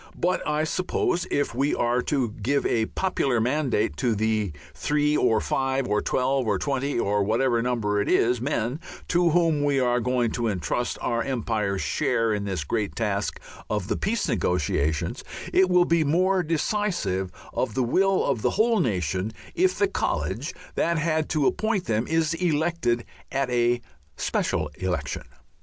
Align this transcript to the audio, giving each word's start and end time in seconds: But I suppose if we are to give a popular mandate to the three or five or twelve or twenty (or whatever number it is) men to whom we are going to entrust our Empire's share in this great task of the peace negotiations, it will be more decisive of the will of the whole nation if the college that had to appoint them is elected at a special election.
But 0.17 0.41
I 0.47 0.63
suppose 0.63 1.27
if 1.29 1.53
we 1.53 1.75
are 1.75 2.01
to 2.01 2.29
give 2.31 2.65
a 2.65 2.87
popular 2.87 3.39
mandate 3.39 3.97
to 3.97 4.15
the 4.15 4.51
three 4.73 5.15
or 5.15 5.39
five 5.39 5.87
or 5.87 6.01
twelve 6.01 6.47
or 6.47 6.57
twenty 6.57 6.97
(or 6.99 7.23
whatever 7.23 7.61
number 7.61 8.01
it 8.01 8.09
is) 8.09 8.41
men 8.41 8.79
to 9.09 9.29
whom 9.29 9.63
we 9.63 9.79
are 9.79 9.99
going 9.99 10.31
to 10.31 10.47
entrust 10.47 10.97
our 11.03 11.21
Empire's 11.21 11.83
share 11.83 12.33
in 12.33 12.45
this 12.45 12.63
great 12.63 12.95
task 12.95 13.39
of 13.69 13.89
the 13.89 13.95
peace 13.95 14.27
negotiations, 14.27 15.23
it 15.53 15.69
will 15.69 15.85
be 15.85 16.03
more 16.03 16.41
decisive 16.41 17.29
of 17.53 17.75
the 17.75 17.83
will 17.83 18.25
of 18.25 18.41
the 18.41 18.49
whole 18.57 18.79
nation 18.79 19.31
if 19.53 19.77
the 19.77 19.87
college 19.87 20.51
that 20.73 20.97
had 20.97 21.29
to 21.29 21.45
appoint 21.45 21.85
them 21.85 22.07
is 22.07 22.33
elected 22.33 23.05
at 23.31 23.51
a 23.51 23.79
special 24.17 24.67
election. 24.79 25.25